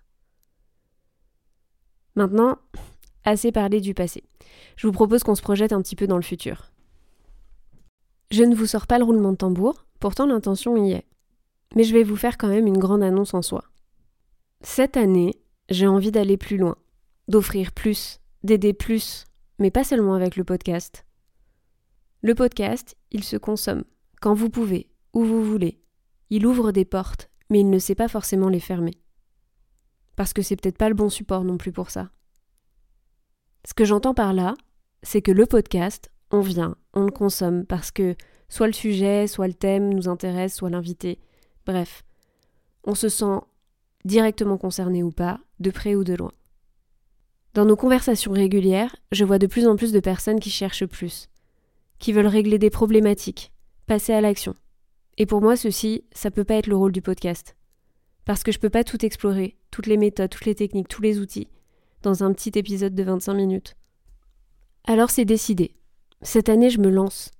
Maintenant, 2.15 2.57
assez 3.23 3.51
parlé 3.51 3.81
du 3.81 3.93
passé. 3.93 4.23
Je 4.75 4.87
vous 4.87 4.93
propose 4.93 5.23
qu'on 5.23 5.35
se 5.35 5.41
projette 5.41 5.73
un 5.73 5.81
petit 5.81 5.95
peu 5.95 6.07
dans 6.07 6.17
le 6.17 6.23
futur. 6.23 6.71
Je 8.31 8.43
ne 8.43 8.55
vous 8.55 8.67
sors 8.67 8.85
pas 8.85 8.99
le 8.99 9.03
roulement 9.03 9.31
de 9.31 9.37
tambour, 9.37 9.85
pourtant 9.99 10.27
l'intention 10.27 10.77
y 10.77 10.91
est. 10.91 11.05
Mais 11.75 11.83
je 11.83 11.93
vais 11.93 12.03
vous 12.03 12.15
faire 12.15 12.37
quand 12.37 12.47
même 12.47 12.67
une 12.67 12.77
grande 12.77 13.03
annonce 13.03 13.33
en 13.33 13.41
soi. 13.41 13.63
Cette 14.61 14.97
année, 14.97 15.41
j'ai 15.69 15.87
envie 15.87 16.11
d'aller 16.11 16.37
plus 16.37 16.57
loin, 16.57 16.75
d'offrir 17.27 17.71
plus, 17.71 18.19
d'aider 18.43 18.73
plus, 18.73 19.25
mais 19.57 19.71
pas 19.71 19.83
seulement 19.83 20.13
avec 20.13 20.35
le 20.35 20.43
podcast. 20.43 21.05
Le 22.21 22.35
podcast, 22.35 22.95
il 23.11 23.23
se 23.23 23.37
consomme 23.37 23.83
quand 24.21 24.33
vous 24.33 24.49
pouvez, 24.49 24.91
où 25.13 25.23
vous 25.23 25.43
voulez. 25.43 25.81
Il 26.29 26.45
ouvre 26.45 26.71
des 26.71 26.85
portes, 26.85 27.29
mais 27.49 27.61
il 27.61 27.69
ne 27.69 27.79
sait 27.79 27.95
pas 27.95 28.07
forcément 28.07 28.49
les 28.49 28.59
fermer. 28.59 29.01
Parce 30.15 30.33
que 30.33 30.41
c'est 30.41 30.55
peut-être 30.55 30.77
pas 30.77 30.89
le 30.89 30.95
bon 30.95 31.09
support 31.09 31.43
non 31.43 31.57
plus 31.57 31.71
pour 31.71 31.89
ça. 31.89 32.11
Ce 33.65 33.73
que 33.73 33.85
j'entends 33.85 34.13
par 34.13 34.33
là, 34.33 34.53
c'est 35.01 35.21
que 35.21 35.31
le 35.31 35.45
podcast, 35.45 36.11
on 36.31 36.41
vient, 36.41 36.75
on 36.93 37.03
le 37.03 37.11
consomme 37.11 37.65
parce 37.65 37.91
que 37.91 38.15
soit 38.49 38.67
le 38.67 38.73
sujet, 38.73 39.27
soit 39.27 39.47
le 39.47 39.53
thème 39.53 39.93
nous 39.93 40.07
intéresse, 40.07 40.55
soit 40.55 40.69
l'invité. 40.69 41.19
Bref, 41.65 42.03
on 42.83 42.95
se 42.95 43.09
sent 43.09 43.39
directement 44.05 44.57
concerné 44.57 45.03
ou 45.03 45.11
pas, 45.11 45.39
de 45.59 45.71
près 45.71 45.95
ou 45.95 46.03
de 46.03 46.13
loin. 46.13 46.31
Dans 47.53 47.65
nos 47.65 47.75
conversations 47.75 48.31
régulières, 48.31 48.95
je 49.11 49.25
vois 49.25 49.39
de 49.39 49.47
plus 49.47 49.67
en 49.67 49.75
plus 49.75 49.91
de 49.91 49.99
personnes 49.99 50.39
qui 50.39 50.49
cherchent 50.49 50.85
plus, 50.85 51.29
qui 51.97 52.13
veulent 52.13 52.27
régler 52.27 52.59
des 52.59 52.69
problématiques, 52.69 53.51
passer 53.87 54.13
à 54.13 54.21
l'action. 54.21 54.55
Et 55.17 55.25
pour 55.25 55.41
moi, 55.41 55.57
ceci, 55.57 56.05
ça 56.11 56.31
peut 56.31 56.43
pas 56.43 56.55
être 56.55 56.67
le 56.67 56.77
rôle 56.77 56.91
du 56.91 57.01
podcast. 57.01 57.55
Parce 58.23 58.43
que 58.43 58.51
je 58.51 58.59
peux 58.59 58.69
pas 58.69 58.83
tout 58.83 59.03
explorer, 59.03 59.57
toutes 59.71 59.87
les 59.87 59.97
méthodes, 59.97 60.29
toutes 60.29 60.45
les 60.45 60.55
techniques, 60.55 60.87
tous 60.87 61.01
les 61.01 61.19
outils, 61.19 61.47
dans 62.03 62.23
un 62.23 62.31
petit 62.33 62.57
épisode 62.57 62.95
de 62.95 63.03
25 63.03 63.33
minutes. 63.33 63.75
Alors 64.85 65.09
c'est 65.09 65.25
décidé. 65.25 65.75
Cette 66.21 66.49
année, 66.49 66.69
je 66.69 66.79
me 66.79 66.89
lance. 66.89 67.31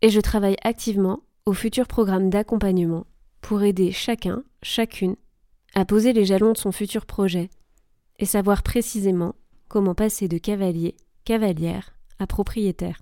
Et 0.00 0.10
je 0.10 0.20
travaille 0.20 0.56
activement 0.62 1.20
au 1.44 1.52
futur 1.52 1.86
programme 1.86 2.30
d'accompagnement 2.30 3.06
pour 3.40 3.62
aider 3.62 3.90
chacun, 3.90 4.44
chacune, 4.62 5.16
à 5.74 5.84
poser 5.84 6.12
les 6.12 6.24
jalons 6.24 6.52
de 6.52 6.58
son 6.58 6.72
futur 6.72 7.04
projet 7.04 7.50
et 8.18 8.26
savoir 8.26 8.62
précisément 8.62 9.34
comment 9.68 9.94
passer 9.94 10.28
de 10.28 10.38
cavalier, 10.38 10.96
cavalière 11.24 11.94
à 12.18 12.26
propriétaire. 12.26 13.00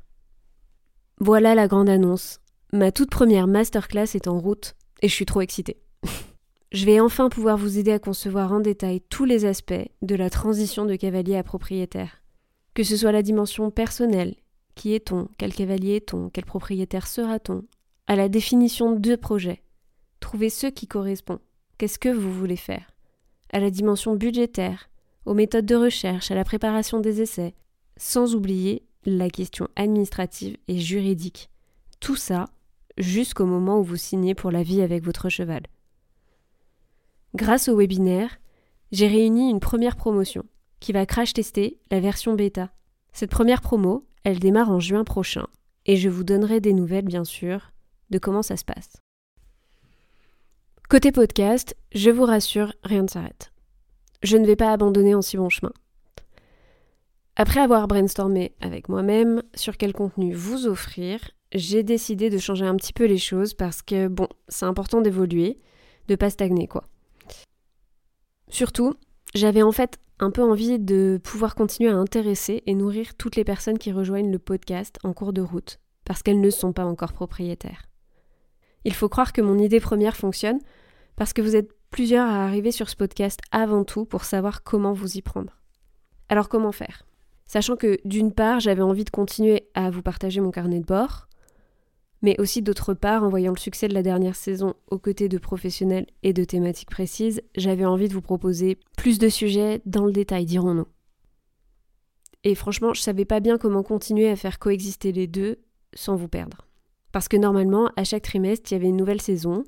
Voilà 1.18 1.54
la 1.54 1.68
grande 1.68 1.88
annonce. 1.88 2.40
Ma 2.72 2.92
toute 2.92 3.10
première 3.10 3.46
masterclass 3.46 4.14
est 4.14 4.28
en 4.28 4.38
route 4.38 4.74
et 5.02 5.08
je 5.08 5.14
suis 5.14 5.26
trop 5.26 5.40
excitée. 5.40 5.78
je 6.72 6.84
vais 6.86 7.00
enfin 7.00 7.28
pouvoir 7.28 7.56
vous 7.56 7.78
aider 7.78 7.92
à 7.92 7.98
concevoir 7.98 8.52
en 8.52 8.60
détail 8.60 9.00
tous 9.08 9.24
les 9.24 9.44
aspects 9.44 9.74
de 10.02 10.14
la 10.14 10.30
transition 10.30 10.84
de 10.84 10.96
cavalier 10.96 11.36
à 11.36 11.42
propriétaire. 11.42 12.22
Que 12.74 12.82
ce 12.82 12.96
soit 12.96 13.12
la 13.12 13.22
dimension 13.22 13.70
personnelle, 13.70 14.34
qui 14.76 14.94
est-on, 14.94 15.28
quel 15.38 15.52
cavalier 15.52 15.96
est-on, 15.96 16.28
quel 16.28 16.44
propriétaire 16.44 17.08
sera-t-on, 17.08 17.64
à 18.06 18.14
la 18.14 18.28
définition 18.28 18.92
de 18.92 19.16
projet. 19.16 19.62
Trouver 20.20 20.50
ceux 20.50 20.70
qui 20.70 20.86
correspondent. 20.86 21.40
Qu'est-ce 21.78 21.98
que 21.98 22.08
vous 22.08 22.32
voulez 22.32 22.56
faire? 22.56 22.90
À 23.52 23.58
la 23.58 23.70
dimension 23.70 24.14
budgétaire, 24.14 24.88
aux 25.24 25.34
méthodes 25.34 25.66
de 25.66 25.74
recherche, 25.74 26.30
à 26.30 26.34
la 26.34 26.44
préparation 26.44 27.00
des 27.00 27.20
essais, 27.20 27.54
sans 27.96 28.34
oublier 28.34 28.82
la 29.04 29.30
question 29.30 29.68
administrative 29.76 30.56
et 30.68 30.78
juridique. 30.78 31.50
Tout 32.00 32.16
ça 32.16 32.46
jusqu'au 32.98 33.46
moment 33.46 33.80
où 33.80 33.84
vous 33.84 33.96
signez 33.96 34.34
pour 34.34 34.50
la 34.50 34.62
vie 34.62 34.82
avec 34.82 35.04
votre 35.04 35.28
cheval. 35.28 35.62
Grâce 37.34 37.68
au 37.68 37.76
webinaire, 37.76 38.38
j'ai 38.92 39.06
réuni 39.06 39.50
une 39.50 39.60
première 39.60 39.96
promotion 39.96 40.44
qui 40.80 40.92
va 40.92 41.06
crash 41.06 41.32
tester 41.32 41.78
la 41.90 42.00
version 42.00 42.34
bêta. 42.34 42.70
Cette 43.12 43.30
première 43.30 43.60
promo, 43.60 44.06
elle 44.26 44.40
démarre 44.40 44.70
en 44.70 44.80
juin 44.80 45.04
prochain 45.04 45.46
et 45.86 45.96
je 45.96 46.08
vous 46.08 46.24
donnerai 46.24 46.60
des 46.60 46.72
nouvelles 46.72 47.04
bien 47.04 47.24
sûr 47.24 47.72
de 48.10 48.18
comment 48.18 48.42
ça 48.42 48.56
se 48.56 48.64
passe. 48.64 48.96
Côté 50.88 51.12
podcast, 51.12 51.76
je 51.94 52.10
vous 52.10 52.24
rassure, 52.24 52.72
rien 52.82 53.02
ne 53.02 53.08
s'arrête 53.08 53.52
je 54.22 54.36
ne 54.36 54.46
vais 54.46 54.56
pas 54.56 54.72
abandonner 54.72 55.14
en 55.14 55.22
si 55.22 55.36
bon 55.36 55.48
chemin. 55.48 55.72
Après 57.36 57.60
avoir 57.60 57.86
brainstormé 57.86 58.54
avec 58.60 58.88
moi-même 58.88 59.42
sur 59.54 59.76
quel 59.76 59.92
contenu 59.92 60.32
vous 60.32 60.66
offrir, 60.66 61.20
j'ai 61.52 61.82
décidé 61.82 62.30
de 62.30 62.38
changer 62.38 62.64
un 62.64 62.76
petit 62.76 62.92
peu 62.92 63.04
les 63.04 63.18
choses 63.18 63.54
parce 63.54 63.82
que, 63.82 64.08
bon, 64.08 64.26
c'est 64.48 64.64
important 64.64 65.00
d'évoluer, 65.00 65.58
de 66.08 66.16
pas 66.16 66.30
stagner 66.30 66.66
quoi. 66.66 66.84
Surtout, 68.48 68.94
j'avais 69.34 69.62
en 69.62 69.72
fait 69.72 69.98
un 70.18 70.30
peu 70.30 70.42
envie 70.42 70.78
de 70.78 71.20
pouvoir 71.22 71.54
continuer 71.54 71.90
à 71.90 71.96
intéresser 71.96 72.62
et 72.66 72.74
nourrir 72.74 73.14
toutes 73.16 73.36
les 73.36 73.44
personnes 73.44 73.78
qui 73.78 73.92
rejoignent 73.92 74.32
le 74.32 74.38
podcast 74.38 74.98
en 75.04 75.12
cours 75.12 75.32
de 75.32 75.42
route, 75.42 75.78
parce 76.04 76.22
qu'elles 76.22 76.40
ne 76.40 76.50
sont 76.50 76.72
pas 76.72 76.84
encore 76.84 77.12
propriétaires. 77.12 77.86
Il 78.84 78.94
faut 78.94 79.08
croire 79.08 79.32
que 79.32 79.42
mon 79.42 79.58
idée 79.58 79.80
première 79.80 80.16
fonctionne, 80.16 80.60
parce 81.16 81.32
que 81.32 81.42
vous 81.42 81.56
êtes 81.56 81.70
plusieurs 81.90 82.28
à 82.28 82.44
arriver 82.44 82.72
sur 82.72 82.88
ce 82.88 82.96
podcast 82.96 83.40
avant 83.50 83.84
tout 83.84 84.04
pour 84.04 84.24
savoir 84.24 84.62
comment 84.62 84.92
vous 84.92 85.16
y 85.16 85.22
prendre. 85.22 85.56
Alors 86.28 86.48
comment 86.48 86.72
faire? 86.72 87.04
Sachant 87.46 87.76
que 87.76 87.98
d'une 88.04 88.32
part, 88.32 88.60
j'avais 88.60 88.82
envie 88.82 89.04
de 89.04 89.10
continuer 89.10 89.68
à 89.74 89.90
vous 89.90 90.02
partager 90.02 90.40
mon 90.40 90.50
carnet 90.50 90.80
de 90.80 90.84
bord, 90.84 91.28
mais 92.22 92.40
aussi 92.40 92.62
d'autre 92.62 92.94
part, 92.94 93.22
en 93.22 93.28
voyant 93.28 93.52
le 93.52 93.58
succès 93.58 93.88
de 93.88 93.94
la 93.94 94.02
dernière 94.02 94.36
saison 94.36 94.74
aux 94.90 94.98
côtés 94.98 95.28
de 95.28 95.38
professionnels 95.38 96.06
et 96.22 96.32
de 96.32 96.44
thématiques 96.44 96.90
précises, 96.90 97.42
j'avais 97.54 97.84
envie 97.84 98.08
de 98.08 98.14
vous 98.14 98.22
proposer 98.22 98.78
plus 98.96 99.18
de 99.18 99.28
sujets 99.28 99.82
dans 99.86 100.06
le 100.06 100.12
détail, 100.12 100.46
dirons-nous. 100.46 100.86
Et 102.44 102.54
franchement, 102.54 102.94
je 102.94 103.00
savais 103.00 103.24
pas 103.24 103.40
bien 103.40 103.58
comment 103.58 103.82
continuer 103.82 104.30
à 104.30 104.36
faire 104.36 104.58
coexister 104.58 105.12
les 105.12 105.26
deux 105.26 105.58
sans 105.94 106.16
vous 106.16 106.28
perdre. 106.28 106.66
Parce 107.12 107.28
que 107.28 107.36
normalement, 107.36 107.90
à 107.96 108.04
chaque 108.04 108.22
trimestre, 108.22 108.70
il 108.70 108.74
y 108.74 108.76
avait 108.76 108.88
une 108.88 108.96
nouvelle 108.96 109.22
saison, 109.22 109.64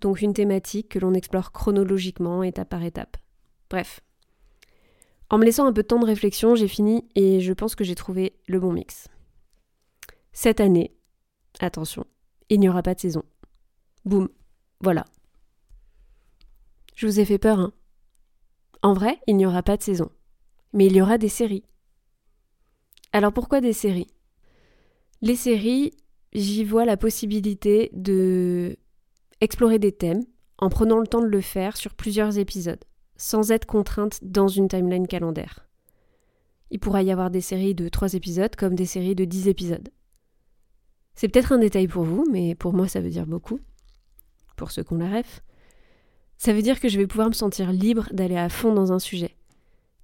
donc 0.00 0.22
une 0.22 0.34
thématique 0.34 0.88
que 0.88 0.98
l'on 0.98 1.14
explore 1.14 1.52
chronologiquement, 1.52 2.42
étape 2.42 2.68
par 2.68 2.82
étape. 2.82 3.16
Bref. 3.68 4.00
En 5.30 5.38
me 5.38 5.44
laissant 5.44 5.66
un 5.66 5.72
peu 5.72 5.82
de 5.82 5.86
temps 5.86 6.00
de 6.00 6.06
réflexion, 6.06 6.56
j'ai 6.56 6.68
fini 6.68 7.08
et 7.14 7.40
je 7.40 7.52
pense 7.52 7.74
que 7.74 7.84
j'ai 7.84 7.94
trouvé 7.94 8.34
le 8.48 8.58
bon 8.58 8.72
mix. 8.72 9.08
Cette 10.32 10.60
année, 10.60 10.92
attention, 11.64 12.06
il 12.48 12.60
n'y 12.60 12.68
aura 12.68 12.82
pas 12.82 12.94
de 12.94 13.00
saison. 13.00 13.22
Boum, 14.04 14.28
voilà. 14.80 15.04
Je 16.94 17.06
vous 17.06 17.20
ai 17.20 17.24
fait 17.24 17.38
peur, 17.38 17.58
hein 17.58 17.72
En 18.82 18.92
vrai, 18.92 19.20
il 19.26 19.36
n'y 19.36 19.46
aura 19.46 19.62
pas 19.62 19.76
de 19.76 19.82
saison. 19.82 20.10
Mais 20.72 20.86
il 20.86 20.96
y 20.96 21.02
aura 21.02 21.18
des 21.18 21.28
séries. 21.28 21.64
Alors 23.12 23.32
pourquoi 23.32 23.60
des 23.60 23.72
séries? 23.72 24.06
Les 25.22 25.36
séries, 25.36 25.92
j'y 26.32 26.64
vois 26.64 26.84
la 26.84 26.96
possibilité 26.96 27.90
de 27.92 28.76
explorer 29.40 29.78
des 29.78 29.92
thèmes 29.92 30.22
en 30.58 30.68
prenant 30.68 30.98
le 30.98 31.06
temps 31.06 31.22
de 31.22 31.26
le 31.26 31.40
faire 31.40 31.76
sur 31.76 31.94
plusieurs 31.94 32.38
épisodes, 32.38 32.84
sans 33.16 33.50
être 33.50 33.66
contrainte 33.66 34.20
dans 34.22 34.48
une 34.48 34.68
timeline 34.68 35.06
calendaire. 35.06 35.66
Il 36.70 36.78
pourra 36.78 37.02
y 37.02 37.10
avoir 37.10 37.30
des 37.30 37.40
séries 37.40 37.74
de 37.74 37.88
3 37.88 38.14
épisodes 38.14 38.54
comme 38.54 38.74
des 38.74 38.86
séries 38.86 39.16
de 39.16 39.24
10 39.24 39.48
épisodes. 39.48 39.88
C'est 41.14 41.28
peut-être 41.28 41.52
un 41.52 41.58
détail 41.58 41.88
pour 41.88 42.04
vous, 42.04 42.24
mais 42.30 42.54
pour 42.54 42.72
moi 42.72 42.88
ça 42.88 43.00
veut 43.00 43.10
dire 43.10 43.26
beaucoup. 43.26 43.60
Pour 44.56 44.70
ceux 44.70 44.84
qu'on 44.84 44.98
la 44.98 45.18
ref. 45.18 45.42
Ça 46.36 46.52
veut 46.52 46.62
dire 46.62 46.80
que 46.80 46.88
je 46.88 46.98
vais 46.98 47.06
pouvoir 47.06 47.28
me 47.28 47.34
sentir 47.34 47.72
libre 47.72 48.08
d'aller 48.12 48.36
à 48.36 48.48
fond 48.48 48.72
dans 48.72 48.92
un 48.92 48.98
sujet, 48.98 49.36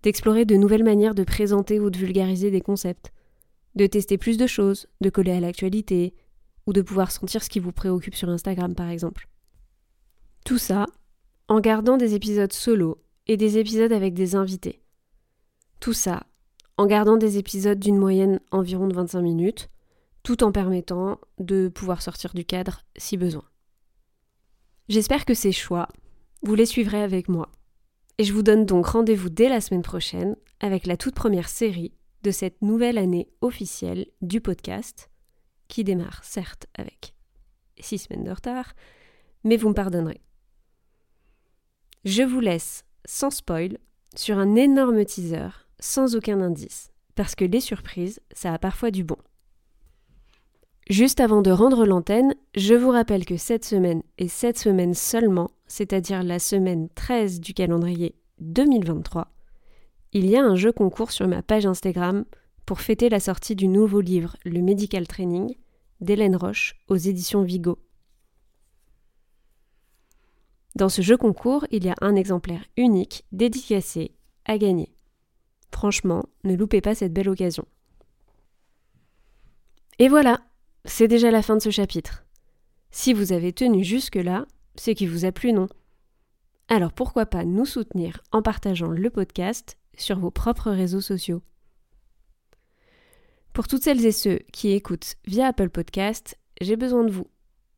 d'explorer 0.03 0.45
de 0.45 0.57
nouvelles 0.57 0.85
manières 0.85 1.15
de 1.15 1.25
présenter 1.25 1.81
ou 1.81 1.89
de 1.89 1.97
vulgariser 1.97 2.51
des 2.51 2.61
concepts, 2.61 3.13
de 3.75 3.87
tester 3.87 4.19
plus 4.19 4.37
de 4.37 4.47
choses, 4.47 4.87
de 5.01 5.11
coller 5.11 5.33
à 5.33 5.41
l'actualité, 5.41 6.15
ou 6.67 6.73
de 6.73 6.83
pouvoir 6.83 7.11
sentir 7.11 7.43
ce 7.43 7.49
qui 7.49 7.61
vous 7.61 7.73
préoccupe 7.73 8.15
sur 8.15 8.29
Instagram 8.29 8.75
par 8.75 8.91
exemple. 8.91 9.29
Tout 10.45 10.59
ça 10.59 10.87
en 11.49 11.61
gardant 11.61 11.97
des 11.97 12.15
épisodes 12.15 12.53
solo 12.53 12.99
et 13.27 13.37
des 13.37 13.59
épisodes 13.59 13.93
avec 13.93 14.15
des 14.15 14.35
invités. 14.35 14.83
Tout 15.81 15.93
ça 15.93 16.25
en 16.77 16.87
gardant 16.87 17.17
des 17.17 17.39
épisodes 17.39 17.79
d'une 17.79 17.97
moyenne 17.97 18.41
environ 18.51 18.89
de 18.89 18.95
25 18.95 19.23
minutes, 19.23 19.71
tout 20.27 20.43
en 20.43 20.51
permettant 20.51 21.21
de 21.39 21.69
pouvoir 21.69 22.03
sortir 22.03 22.35
du 22.35 22.45
cadre 22.45 22.81
si 22.97 23.17
besoin. 23.17 23.45
J'espère 24.89 25.25
que 25.25 25.35
ces 25.35 25.53
choix, 25.53 25.87
vous 26.43 26.57
les 26.57 26.67
suivrez 26.67 27.01
avec 27.01 27.29
moi. 27.29 27.53
Et 28.19 28.25
je 28.25 28.33
vous 28.33 28.43
donne 28.43 28.67
donc 28.67 28.87
rendez-vous 28.87 29.31
dès 29.31 29.49
la 29.49 29.61
semaine 29.61 29.83
prochaine 29.83 30.35
avec 30.59 30.87
la 30.87 30.97
toute 30.97 31.15
première 31.15 31.49
série 31.49 31.93
de 32.25 32.33
cette 32.33 32.61
nouvelle 32.61 32.99
année 32.99 33.29
officielle 33.41 34.07
du 34.21 34.41
podcast 34.41 35.11
qui 35.69 35.85
démarre 35.85 36.25
certes 36.25 36.67
avec 36.75 37.15
six 37.79 37.99
semaines 37.99 38.25
de 38.25 38.33
retard, 38.33 38.75
mais 39.45 39.57
vous 39.57 39.69
me 39.69 39.75
pardonnerez. 39.75 40.23
Je 42.05 42.25
vous 42.25 42.41
laisse, 42.41 42.85
sans 43.05 43.31
spoil, 43.31 43.79
sur 44.17 44.39
un 44.39 44.57
énorme 44.57 45.05
teaser, 45.05 45.51
sans 45.79 46.17
aucun 46.17 46.41
indice, 46.41 46.91
parce 47.15 47.37
que 47.37 47.45
les 47.45 47.61
surprises, 47.61 48.19
ça 48.33 48.53
a 48.53 48.59
parfois 48.59 48.91
du 48.91 49.05
bon. 49.05 49.19
Juste 50.89 51.19
avant 51.19 51.43
de 51.43 51.51
rendre 51.51 51.85
l'antenne, 51.85 52.37
je 52.55 52.75
vous 52.75 52.91
rappelle 52.91 53.25
que 53.25 53.37
cette 53.37 53.65
semaine 53.65 54.05
et 54.19 54.29
cette 54.29 54.57
semaine 54.57 54.95
seulement, 54.95 55.51
c'est-à-dire 55.67 56.23
la 56.23 56.39
semaine 56.39 56.89
13 56.95 57.41
du 57.41 57.55
calendrier 57.55 58.15
2023, 58.39 59.33
il 60.13 60.27
y 60.27 60.37
a 60.37 60.45
un 60.45 60.55
jeu 60.55 60.71
concours 60.71 61.11
sur 61.11 61.27
ma 61.27 61.43
page 61.43 61.67
Instagram 61.67 62.25
pour 62.67 62.81
fêter 62.81 63.09
la 63.09 63.19
sortie 63.19 63.57
du 63.57 63.67
nouveau 63.67 64.01
livre 64.01 64.37
Le 64.45 64.61
Medical 64.63 65.09
Training 65.09 65.57
d'Hélène 66.01 66.37
Roche 66.37 66.77
aux 66.87 66.97
éditions 66.97 67.43
Vigo. 67.43 67.81
Dans 70.77 70.89
ce 70.89 71.03
jeu 71.03 71.17
concours, 71.17 71.67
il 71.73 71.85
y 71.85 71.89
a 71.89 71.97
un 72.01 72.15
exemplaire 72.15 72.65
unique 72.77 73.25
dédicacé 73.33 74.13
à 74.45 74.57
gagner. 74.57 74.95
Franchement, 75.73 76.27
ne 76.45 76.55
loupez 76.55 76.81
pas 76.81 76.95
cette 76.95 77.13
belle 77.13 77.29
occasion. 77.29 77.67
Et 79.99 80.09
voilà, 80.09 80.41
c'est 80.87 81.09
déjà 81.09 81.31
la 81.31 81.43
fin 81.43 81.57
de 81.57 81.63
ce 81.63 81.71
chapitre. 81.71 82.25
Si 82.91 83.13
vous 83.13 83.33
avez 83.33 83.53
tenu 83.53 83.85
jusque-là, 83.85 84.47
c'est 84.77 84.95
qu'il 84.95 85.11
vous 85.11 85.25
a 85.25 85.33
plu, 85.33 85.53
non 85.53 85.67
Alors 86.69 86.93
pourquoi 86.93 87.27
pas 87.27 87.45
nous 87.45 87.67
soutenir 87.67 88.21
en 88.33 88.41
partageant 88.41 88.89
le 88.89 89.11
podcast 89.11 89.77
sur 89.97 90.19
vos 90.19 90.31
propres 90.31 90.71
réseaux 90.71 91.01
sociaux. 91.01 91.43
Pour 93.53 93.69
toutes 93.69 93.83
celles 93.83 94.05
et 94.05 94.13
ceux 94.13 94.41
qui 94.53 94.73
écoutent 94.73 95.17
via 95.27 95.49
Apple 95.49 95.71
Podcast, 95.71 96.39
j'ai 96.61 96.77
besoin 96.77 97.05
de 97.05 97.11
vous. 97.11 97.27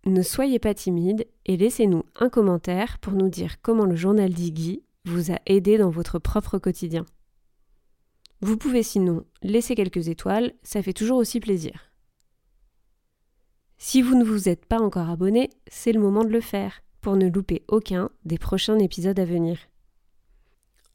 Ne 0.04 0.22
soyez 0.22 0.58
pas 0.58 0.74
timide 0.74 1.26
et 1.46 1.56
laissez-nous 1.56 2.04
un 2.16 2.28
commentaire 2.28 2.98
pour 2.98 3.14
nous 3.14 3.28
dire 3.28 3.60
comment 3.62 3.84
le 3.84 3.96
journal 3.96 4.32
d'Iggy 4.32 4.82
vous 5.04 5.32
a 5.32 5.38
aidé 5.46 5.78
dans 5.78 5.90
votre 5.90 6.18
propre 6.18 6.58
quotidien. 6.58 7.06
Vous 8.40 8.56
pouvez 8.56 8.82
sinon 8.82 9.24
laisser 9.42 9.74
quelques 9.74 10.08
étoiles, 10.08 10.52
ça 10.62 10.82
fait 10.82 10.92
toujours 10.92 11.18
aussi 11.18 11.40
plaisir. 11.40 11.87
Si 13.78 14.02
vous 14.02 14.16
ne 14.16 14.24
vous 14.24 14.48
êtes 14.48 14.66
pas 14.66 14.80
encore 14.80 15.08
abonné, 15.08 15.50
c'est 15.68 15.92
le 15.92 16.00
moment 16.00 16.24
de 16.24 16.30
le 16.30 16.40
faire 16.40 16.82
pour 17.00 17.14
ne 17.14 17.28
louper 17.28 17.62
aucun 17.68 18.10
des 18.24 18.36
prochains 18.36 18.78
épisodes 18.80 19.18
à 19.18 19.24
venir. 19.24 19.58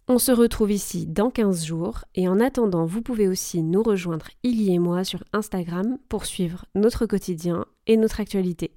On 0.10 0.20
se 0.20 0.34
retrouve 0.34 0.72
ici 0.72 1.08
dans 1.08 1.32
15 1.32 1.64
jours 1.64 2.04
et 2.14 2.28
en 2.28 2.42
attendant, 2.42 2.86
vous 2.86 3.02
pouvez 3.02 3.30
aussi 3.30 3.64
nous 3.64 3.82
rejoindre 3.82 4.28
Iggy 4.44 4.74
et 4.74 4.80
moi 4.80 5.06
sur 5.06 5.24
Instagram 5.32 5.98
pour 6.10 6.26
suivre 6.26 6.66
notre 6.76 7.06
quotidien 7.06 7.66
et 7.88 7.96
notre 7.96 8.20
actualité. 8.20 8.72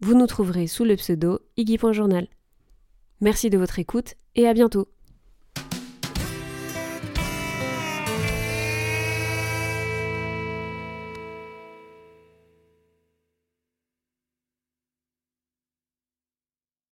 Vous 0.00 0.18
nous 0.18 0.26
trouverez 0.26 0.66
sous 0.66 0.84
le 0.84 0.96
pseudo 0.96 1.38
Iggy.journal. 1.56 2.26
Merci 3.20 3.48
de 3.48 3.58
votre 3.58 3.78
écoute 3.78 4.14
et 4.34 4.48
à 4.48 4.54
bientôt 4.54 4.88